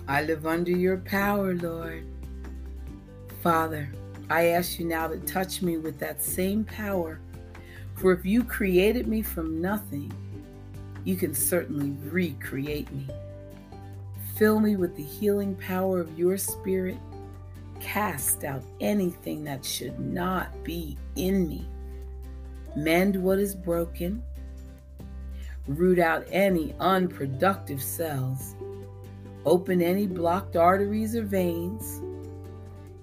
I 0.09 0.23
live 0.23 0.47
under 0.47 0.71
your 0.71 0.97
power, 0.97 1.55
Lord. 1.55 2.07
Father, 3.43 3.93
I 4.31 4.47
ask 4.47 4.79
you 4.79 4.87
now 4.87 5.09
to 5.09 5.19
touch 5.19 5.61
me 5.61 5.77
with 5.77 5.99
that 5.99 6.23
same 6.23 6.65
power. 6.65 7.21
For 7.97 8.13
if 8.13 8.25
you 8.25 8.43
created 8.43 9.07
me 9.07 9.21
from 9.21 9.61
nothing, 9.61 10.11
you 11.05 11.17
can 11.17 11.35
certainly 11.35 11.91
recreate 12.11 12.91
me. 12.93 13.09
Fill 14.39 14.61
me 14.61 14.77
with 14.77 14.97
the 14.97 15.03
healing 15.03 15.55
power 15.57 16.01
of 16.01 16.19
your 16.19 16.37
spirit. 16.39 16.99
Cast 17.81 18.45
out 18.45 18.63
anything 18.81 19.45
that 19.45 19.65
should 19.65 19.99
not 19.99 20.65
be 20.65 20.97
in 21.17 21.49
me 21.49 21.69
mend 22.79 23.17
what 23.17 23.39
is 23.39 23.55
broken, 23.55 24.23
root 25.67 25.99
out 25.99 26.25
any 26.31 26.75
unproductive 26.81 27.83
cells, 27.83 28.55
open 29.45 29.83
any 29.83 30.07
blocked 30.07 30.57
arteries 30.57 31.17
or 31.17 31.23
veins, 31.23 32.01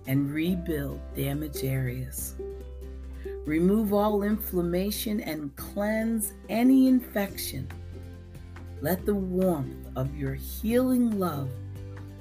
and 0.08 0.32
rebuild 0.32 1.00
damaged 1.16 1.64
areas. 1.64 2.36
Remove 3.46 3.94
all 3.94 4.24
inflammation 4.24 5.20
and 5.22 5.56
cleanse 5.56 6.34
any 6.50 6.88
infection. 6.88 7.68
Let 8.86 9.04
the 9.04 9.16
warmth 9.16 9.88
of 9.96 10.16
your 10.16 10.36
healing 10.36 11.18
love 11.18 11.50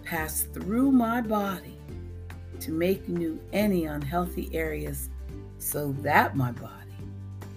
pass 0.02 0.44
through 0.44 0.92
my 0.92 1.20
body 1.20 1.76
to 2.60 2.72
make 2.72 3.06
new 3.06 3.38
any 3.52 3.84
unhealthy 3.84 4.48
areas 4.54 5.10
so 5.58 5.92
that 6.00 6.38
my 6.38 6.52
body 6.52 6.96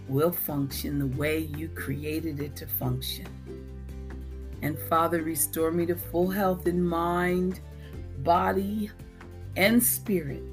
will 0.09 0.33
function 0.33 0.99
the 0.99 1.17
way 1.17 1.49
you 1.55 1.69
created 1.69 2.41
it 2.41 2.57
to 2.57 2.67
function. 2.67 3.27
And 4.61 4.77
Father, 4.77 5.21
restore 5.21 5.71
me 5.71 5.85
to 5.85 5.95
full 5.95 6.29
health 6.29 6.67
in 6.67 6.85
mind, 6.85 7.61
body, 8.23 8.91
and 9.55 9.81
spirit 9.81 10.43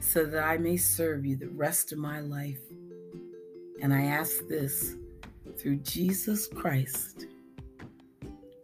so 0.00 0.24
that 0.24 0.42
I 0.42 0.56
may 0.56 0.78
serve 0.78 1.24
you 1.24 1.36
the 1.36 1.50
rest 1.50 1.92
of 1.92 1.98
my 1.98 2.18
life. 2.18 2.58
And 3.80 3.94
I 3.94 4.02
ask 4.02 4.44
this 4.48 4.96
through 5.56 5.76
Jesus 5.76 6.48
Christ, 6.48 7.26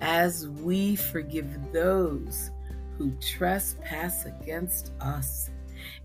as 0.00 0.48
we 0.48 0.96
forgive 0.96 1.72
those 1.72 2.50
who 2.96 3.12
trespass 3.20 4.26
against 4.26 4.92
us. 5.00 5.50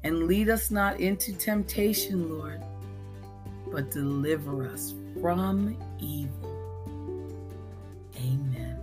And 0.03 0.27
lead 0.27 0.49
us 0.49 0.71
not 0.71 0.99
into 0.99 1.33
temptation, 1.33 2.37
Lord, 2.37 2.61
but 3.71 3.91
deliver 3.91 4.67
us 4.67 4.93
from 5.21 5.77
evil. 5.99 6.55
Amen. 8.17 8.79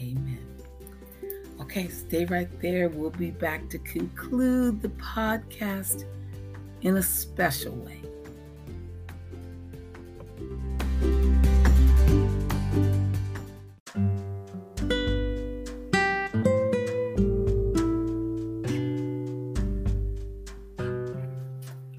Amen. 0.00 0.38
Okay, 1.60 1.88
stay 1.88 2.24
right 2.26 2.48
there. 2.60 2.88
We'll 2.88 3.10
be 3.10 3.30
back 3.30 3.68
to 3.70 3.78
conclude 3.78 4.80
the 4.80 4.90
podcast 4.90 6.04
in 6.82 6.96
a 6.96 7.02
special 7.02 7.74
way. 7.74 8.03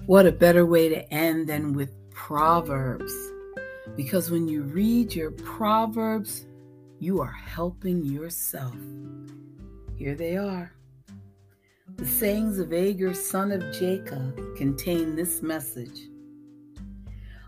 What 0.05 0.27
a 0.27 0.31
better 0.31 0.67
way 0.67 0.87
to 0.89 1.11
end 1.11 1.49
than 1.49 1.73
with 1.73 1.89
Proverbs. 2.11 3.11
Because 3.95 4.29
when 4.29 4.47
you 4.47 4.61
read 4.61 5.15
your 5.15 5.31
Proverbs, 5.31 6.45
you 6.99 7.19
are 7.21 7.31
helping 7.31 8.05
yourself. 8.05 8.75
Here 9.95 10.13
they 10.13 10.37
are. 10.37 10.71
The 11.95 12.05
sayings 12.05 12.59
of 12.59 12.71
Agur, 12.71 13.15
son 13.15 13.51
of 13.51 13.73
Jacob, 13.73 14.39
contain 14.55 15.15
this 15.15 15.41
message 15.41 16.01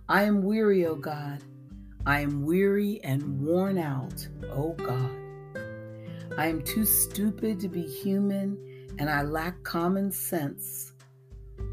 I 0.09 0.23
am 0.23 0.41
weary, 0.41 0.87
O 0.87 0.95
God. 0.95 1.43
I 2.07 2.21
am 2.21 2.43
weary 2.43 2.99
and 3.03 3.39
worn 3.39 3.77
out, 3.77 4.27
O 4.49 4.71
God. 4.71 5.11
I 6.39 6.47
am 6.47 6.63
too 6.63 6.85
stupid 6.85 7.59
to 7.59 7.67
be 7.67 7.83
human, 7.83 8.57
and 8.97 9.11
I 9.11 9.21
lack 9.21 9.61
common 9.61 10.11
sense. 10.11 10.93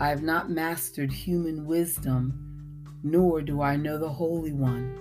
I 0.01 0.09
have 0.09 0.23
not 0.23 0.51
mastered 0.51 1.13
human 1.13 1.67
wisdom, 1.67 2.85
nor 3.05 3.41
do 3.43 3.63
I 3.63 3.77
know 3.77 3.97
the 3.97 4.09
Holy 4.09 4.53
One. 4.53 4.99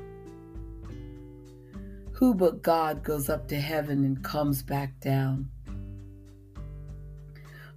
Who 2.11 2.35
but 2.35 2.61
God 2.61 3.03
goes 3.03 3.27
up 3.27 3.47
to 3.47 3.59
heaven 3.59 4.03
and 4.03 4.23
comes 4.23 4.61
back 4.61 4.99
down? 4.99 5.49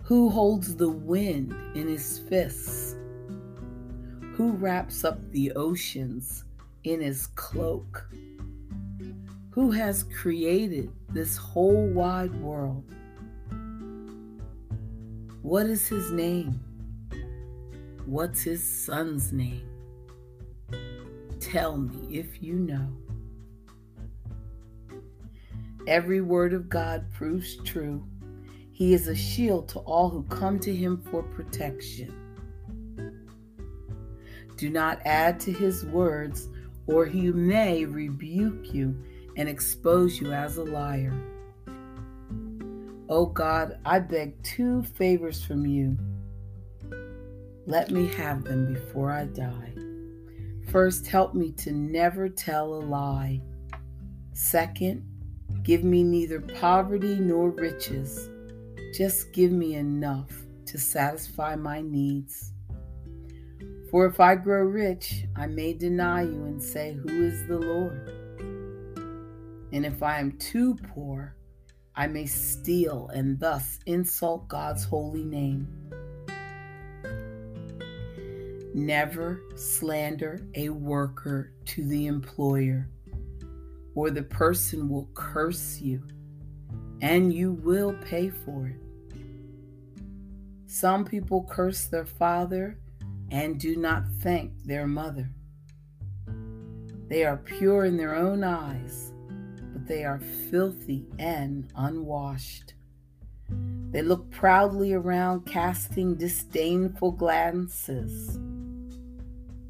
Who 0.03 0.29
holds 0.29 0.77
the 0.77 0.91
wind 0.91 1.55
in 1.75 1.89
his 1.89 2.19
fists? 2.19 2.95
Who 4.35 4.53
wraps 4.53 5.03
up 5.03 5.19
the 5.33 5.53
oceans 5.53 6.45
in 6.85 7.01
his 7.01 7.29
cloak? 7.29 8.09
Who 9.51 9.71
has 9.71 10.03
created 10.03 10.93
this 11.09 11.39
whole 11.39 11.89
wide 11.89 12.35
world? 12.43 12.85
What 15.41 15.67
is 15.67 15.89
his 15.89 16.13
name? 16.13 16.61
What's 18.07 18.43
his 18.43 18.63
son's 18.63 19.33
name? 19.33 19.69
Tell 21.41 21.77
me 21.77 22.17
if 22.17 22.41
you 22.41 22.55
know. 22.55 22.89
Every 25.89 26.21
word 26.21 26.53
of 26.53 26.69
God 26.69 27.13
proves 27.13 27.57
true. 27.65 28.07
He 28.71 28.95
is 28.95 29.09
a 29.09 29.17
shield 29.17 29.69
to 29.71 29.81
all 29.81 30.09
who 30.09 30.23
come 30.23 30.61
to 30.61 30.73
him 30.73 31.03
for 31.11 31.25
protection. 31.25 32.15
Do 34.57 34.71
not 34.71 35.01
add 35.05 35.41
to 35.41 35.53
his 35.53 35.85
words, 35.87 36.49
or 36.87 37.07
he 37.07 37.33
may 37.33 37.87
rebuke 37.87 38.73
you 38.73 38.97
and 39.37 39.49
expose 39.49 40.21
you 40.21 40.33
as 40.33 40.59
a 40.59 40.65
liar. 40.65 41.13
O 43.09 43.17
oh 43.23 43.27
God, 43.27 43.81
I 43.85 43.99
beg 43.99 44.41
two 44.45 44.85
favors 44.85 45.45
from 45.45 45.67
you 45.67 45.99
let 47.67 47.91
me 47.91 48.07
have 48.07 48.45
them 48.45 48.73
before 48.73 49.11
I 49.11 49.25
die. 49.25 49.75
First, 50.71 51.07
help 51.07 51.35
me 51.35 51.53
to 51.53 51.73
never 51.73 52.29
tell 52.29 52.75
a 52.75 52.83
lie. 52.83 53.43
Second, 54.33 55.05
give 55.63 55.83
me 55.83 56.05
neither 56.05 56.41
poverty 56.41 57.17
nor 57.17 57.51
riches. 57.51 58.31
Just 58.97 59.33
give 59.33 59.51
me 59.51 59.75
enough 59.75 60.31
to 60.67 60.79
satisfy 60.79 61.57
my 61.57 61.81
needs. 61.81 62.53
For 63.91 64.07
if 64.07 64.21
I 64.21 64.37
grow 64.37 64.63
rich, 64.63 65.25
I 65.37 65.47
may 65.47 65.73
deny 65.73 66.23
you 66.23 66.45
and 66.45 66.63
say, 66.63 66.95
Who 66.95 67.25
is 67.25 67.47
the 67.47 67.59
Lord? 67.59 68.13
And 69.73 69.85
if 69.85 70.03
I 70.03 70.21
am 70.21 70.33
too 70.39 70.77
poor, 70.95 71.35
I 71.95 72.07
may 72.07 72.27
steal 72.27 73.09
and 73.13 73.41
thus 73.41 73.79
insult 73.87 74.49
God's 74.49 74.85
holy 74.85 75.25
name. 75.25 75.69
Never 78.77 79.41
slander 79.55 80.47
a 80.55 80.69
worker 80.69 81.51
to 81.65 81.83
the 81.83 82.09
employer, 82.09 82.91
or 83.95 84.11
the 84.11 84.25
person 84.25 84.91
will 84.91 85.09
curse 85.15 85.81
you 85.81 86.03
and 87.01 87.33
you 87.33 87.53
will 87.53 87.95
pay 88.05 88.29
for 88.29 88.67
it. 88.67 88.77
Some 90.67 91.07
people 91.07 91.47
curse 91.49 91.87
their 91.87 92.05
father 92.05 92.79
and 93.31 93.59
do 93.59 93.77
not 93.77 94.05
thank 94.21 94.53
their 94.65 94.87
mother. 94.87 95.31
They 97.09 97.25
are 97.25 97.39
pure 97.39 97.87
in 97.87 97.97
their 97.97 98.15
own 98.15 98.45
eyes, 98.45 99.11
but 99.73 99.87
they 99.87 100.05
are 100.05 100.21
filthy 100.51 101.07
and 101.19 101.73
unwashed. 101.77 102.75
They 103.91 104.03
look 104.03 104.31
proudly 104.31 104.93
around, 104.93 105.47
casting 105.47 106.17
disdainful 106.17 107.13
glances. 107.13 108.39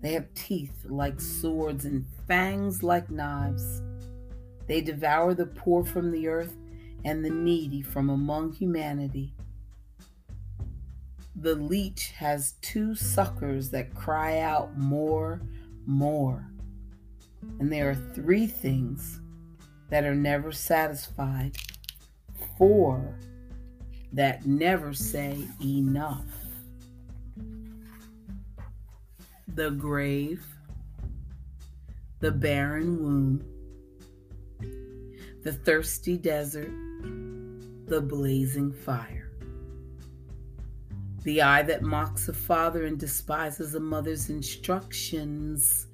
They 0.06 0.12
have 0.12 0.32
teeth 0.34 0.84
like 0.84 1.20
swords 1.20 1.84
and 1.84 2.06
fangs 2.28 2.84
like 2.84 3.10
knives. 3.10 3.82
They 4.68 4.80
devour 4.80 5.34
the 5.34 5.46
poor 5.46 5.84
from 5.84 6.12
the 6.12 6.28
earth 6.28 6.54
and 7.04 7.24
the 7.24 7.30
needy 7.30 7.82
from 7.82 8.08
among 8.10 8.52
humanity. 8.52 9.34
The 11.34 11.56
leech 11.56 12.12
has 12.12 12.52
two 12.62 12.94
suckers 12.94 13.70
that 13.70 13.96
cry 13.96 14.38
out, 14.38 14.78
More, 14.78 15.42
more. 15.86 16.52
And 17.58 17.72
there 17.72 17.90
are 17.90 18.12
three 18.14 18.46
things 18.46 19.18
that 19.90 20.04
are 20.04 20.14
never 20.14 20.52
satisfied, 20.52 21.56
four 22.56 23.18
that 24.12 24.46
never 24.46 24.94
say 24.94 25.36
enough 25.60 26.45
the 29.56 29.70
grave, 29.70 30.46
the 32.20 32.30
barren 32.30 33.02
womb, 33.02 33.42
the 35.42 35.52
thirsty 35.52 36.18
desert, 36.18 36.70
the 37.86 38.02
blazing 38.02 38.70
fire. 38.70 39.32
The 41.22 41.40
eye 41.40 41.62
that 41.62 41.80
mocks 41.80 42.28
a 42.28 42.34
father 42.34 42.84
and 42.84 43.00
despises 43.00 43.74
a 43.74 43.80
mother's 43.80 44.28
instructions 44.28 45.86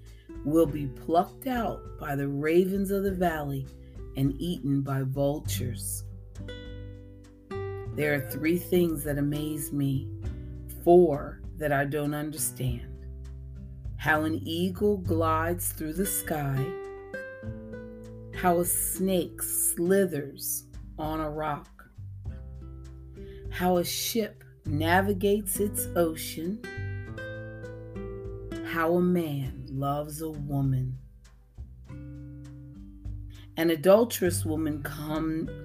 will 0.45 0.67
be 0.67 0.89
plucked 0.89 1.47
out 1.47 1.81
by 2.01 2.17
the 2.17 2.27
ravens 2.27 2.91
of 2.91 3.05
the 3.05 3.13
valley 3.13 3.65
and 4.17 4.35
eaten 4.41 4.83
by 4.83 5.03
vultures. 5.03 6.03
There 7.95 8.13
are 8.13 8.29
three 8.29 8.59
things 8.59 9.05
that 9.05 9.19
amaze 9.19 9.73
me, 9.73 10.09
four 10.83 11.41
that 11.59 11.71
I 11.71 11.85
don't 11.85 12.13
understand. 12.13 12.92
How 14.03 14.25
an 14.25 14.41
eagle 14.45 14.97
glides 14.97 15.69
through 15.69 15.93
the 15.93 16.07
sky, 16.07 16.67
how 18.35 18.59
a 18.59 18.65
snake 18.65 19.41
slithers 19.41 20.65
on 20.99 21.21
a 21.21 21.31
rock, 21.31 21.85
how 23.51 23.77
a 23.77 23.85
ship 23.85 24.43
navigates 24.67 25.61
its 25.61 25.87
ocean, 25.95 26.61
how 28.73 28.97
a 28.97 29.01
man 29.01 29.67
loves 29.71 30.21
a 30.21 30.31
woman. 30.31 30.99
An 33.57 33.71
adulterous 33.71 34.45
woman 34.45 34.83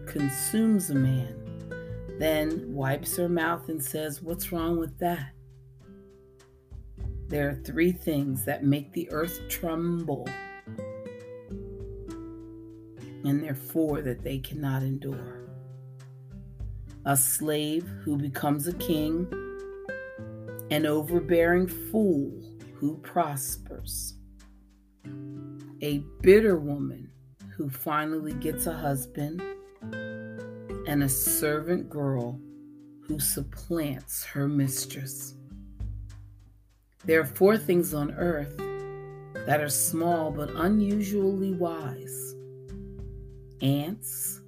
consumes 0.05 0.91
a 0.91 0.95
man, 0.95 2.15
then 2.19 2.71
wipes 2.71 3.17
her 3.17 3.29
mouth 3.29 3.67
and 3.67 3.83
says, 3.83 4.21
What's 4.21 4.51
wrong 4.51 4.77
with 4.77 4.99
that? 4.99 5.31
There 7.27 7.49
are 7.49 7.55
three 7.55 7.91
things 7.91 8.45
that 8.45 8.63
make 8.63 8.93
the 8.93 9.09
earth 9.11 9.41
tremble, 9.49 10.27
and 13.25 13.43
there 13.43 13.51
are 13.51 13.55
four 13.55 14.01
that 14.01 14.23
they 14.23 14.39
cannot 14.39 14.83
endure 14.83 15.37
a 17.07 17.15
slave 17.15 17.87
who 18.03 18.17
becomes 18.17 18.67
a 18.67 18.73
king, 18.73 19.25
an 20.71 20.85
overbearing 20.85 21.65
fool 21.65 22.33
who 22.75 22.97
prospers, 22.97 24.15
a 25.81 25.99
bitter 26.21 26.57
woman 26.57 27.09
who 27.55 27.69
finally 27.69 28.33
gets 28.33 28.67
a 28.67 28.73
husband, 28.73 29.41
and 30.85 31.01
a 31.01 31.07
servant 31.07 31.89
girl 31.89 32.41
who 33.07 33.19
supplants 33.19 34.25
her 34.25 34.49
mistress. 34.49 35.33
There 37.07 37.21
are 37.21 37.25
four 37.25 37.57
things 37.57 37.93
on 37.93 38.11
earth 38.11 38.57
that 39.45 39.61
are 39.61 39.69
small 39.69 40.29
but 40.29 40.49
unusually 40.49 41.53
wise 41.53 42.35
ants, 43.61 44.41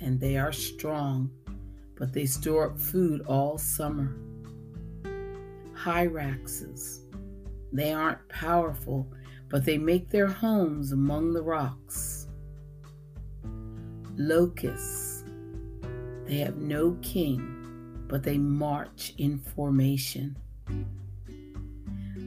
and 0.00 0.18
they 0.18 0.38
are 0.38 0.52
strong, 0.52 1.30
but 1.96 2.14
they 2.14 2.24
store 2.24 2.70
up 2.70 2.78
food 2.78 3.20
all 3.26 3.58
summer. 3.58 4.16
Hyraxes, 5.74 7.00
they 7.74 7.92
aren't 7.92 8.26
powerful, 8.30 9.06
but 9.50 9.66
they 9.66 9.76
make 9.76 10.08
their 10.08 10.28
homes 10.28 10.92
among 10.92 11.34
the 11.34 11.42
rocks. 11.42 12.26
Locusts, 14.16 15.24
they 16.24 16.38
have 16.38 16.56
no 16.56 16.96
king, 17.02 18.06
but 18.08 18.22
they 18.22 18.38
march 18.38 19.12
in 19.18 19.38
formation. 19.38 20.38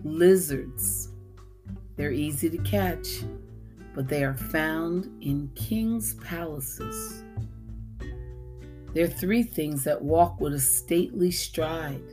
Lizards, 0.06 1.10
they're 1.96 2.12
easy 2.12 2.48
to 2.48 2.60
catch, 2.60 3.24
but 3.96 4.08
they 4.08 4.24
are 4.24 4.36
found 4.36 5.10
in 5.22 5.50
kings' 5.56 6.14
palaces. 6.24 7.24
There 8.94 9.06
are 9.06 9.10
three 9.10 9.42
things 9.42 9.84
that 9.84 10.00
walk 10.00 10.40
with 10.40 10.54
a 10.54 10.60
stately 10.60 11.32
stride, 11.32 12.04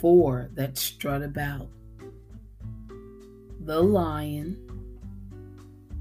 four 0.00 0.50
that 0.54 0.76
strut 0.76 1.22
about. 1.22 1.68
The 3.60 3.80
lion, 3.80 4.58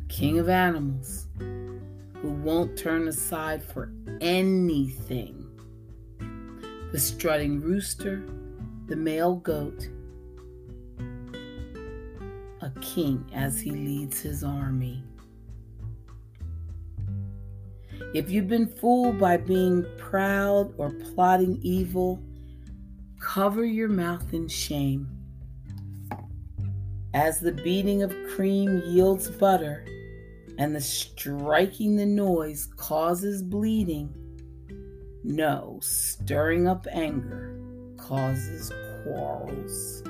king 0.10 0.40
of 0.40 0.50
animals, 0.50 1.28
who 1.38 2.32
won't 2.44 2.76
turn 2.76 3.08
aside 3.08 3.64
for 3.64 3.92
anything. 4.22 5.48
The 6.92 7.00
strutting 7.00 7.62
rooster, 7.62 8.26
the 8.88 8.96
male 8.96 9.36
goat, 9.36 9.88
king 12.96 13.30
as 13.34 13.60
he 13.60 13.72
leads 13.72 14.22
his 14.22 14.42
army. 14.42 15.04
If 18.14 18.32
you've 18.32 18.48
been 18.48 18.68
fooled 18.68 19.20
by 19.20 19.36
being 19.36 19.86
proud 19.98 20.74
or 20.78 20.92
plotting 20.92 21.60
evil, 21.62 22.24
cover 23.20 23.66
your 23.66 23.90
mouth 23.90 24.34
in 24.34 24.48
shame. 24.48 25.10
As 27.14 27.42
the 27.42 27.52
beating 27.52 28.02
of 28.02 28.16
cream 28.30 28.82
yields 28.86 29.30
butter, 29.30 29.86
and 30.58 30.74
the 30.74 30.80
striking 30.80 31.98
the 31.98 32.06
noise 32.06 32.70
causes 32.78 33.44
bleeding, 33.44 34.10
no, 35.26 35.80
stirring 35.82 36.66
up 36.66 36.88
anger 36.94 37.60
causes 37.98 38.72
quarrels. 39.04 40.02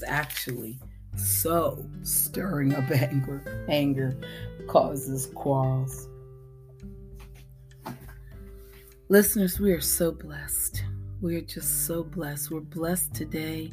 It's 0.00 0.08
actually 0.08 0.78
so 1.16 1.84
stirring 2.02 2.72
up 2.72 2.88
anger 2.92 3.66
anger 3.68 4.16
causes 4.68 5.26
quarrels. 5.34 6.06
Listeners, 9.08 9.58
we 9.58 9.72
are 9.72 9.80
so 9.80 10.12
blessed. 10.12 10.84
We 11.20 11.34
are 11.34 11.40
just 11.40 11.84
so 11.84 12.04
blessed. 12.04 12.52
We're 12.52 12.60
blessed 12.60 13.12
today. 13.12 13.72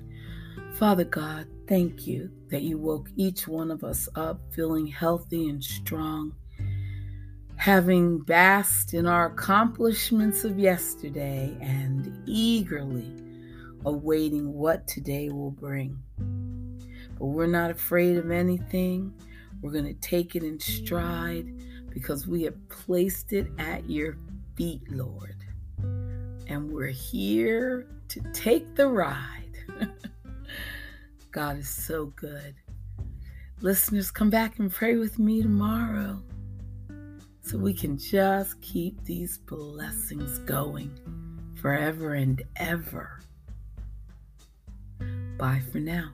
Father 0.74 1.04
God, 1.04 1.46
thank 1.68 2.08
you 2.08 2.32
that 2.50 2.64
you 2.64 2.80
woke 2.80 3.10
each 3.16 3.48
one 3.48 3.70
of 3.70 3.84
us 3.84 4.10
up 4.16 4.42
feeling 4.50 4.88
healthy 4.88 5.48
and 5.48 5.64
strong, 5.64 6.34
having 7.56 8.18
basked 8.18 8.96
in 8.96 9.06
our 9.06 9.28
accomplishments 9.28 10.44
of 10.44 10.58
yesterday 10.58 11.56
and 11.62 12.20
eagerly 12.26 13.14
awaiting 13.86 14.54
what 14.54 14.88
today 14.88 15.30
will 15.30 15.52
bring. 15.52 15.98
But 17.18 17.26
we're 17.28 17.48
not 17.48 17.72
afraid 17.72 18.18
of 18.18 18.32
anything. 18.32 19.14
We're 19.62 19.72
going 19.72 19.86
to 19.86 19.94
take 20.02 20.36
it 20.36 20.44
in 20.44 20.60
stride 20.60 21.52
because 21.90 22.28
we 22.28 22.44
have 22.44 22.70
placed 22.70 23.32
it 23.32 23.48
at 23.58 23.90
your 23.90 24.18
feet, 24.56 24.82
Lord. 24.92 25.38
And 26.48 26.72
we're 26.72 26.88
here 26.88 27.88
to 28.10 28.22
take 28.34 28.76
the 28.76 28.88
ride. 28.88 29.58
God 31.32 31.58
is 31.58 31.70
so 31.70 32.08
good. 32.16 32.56
Listeners, 33.62 34.12
come 34.12 34.30
back 34.30 34.60
and 34.60 34.72
pray 34.72 34.96
with 34.96 35.18
me 35.18 35.42
tomorrow 35.42 36.22
so 37.42 37.58
we 37.58 37.74
can 37.74 37.98
just 37.98 38.60
keep 38.62 39.04
these 39.06 39.38
blessings 39.38 40.40
going 40.40 40.92
forever 41.56 42.16
and 42.16 42.44
ever. 42.58 43.22
Bye 45.38 45.62
for 45.72 45.80
now. 45.80 46.12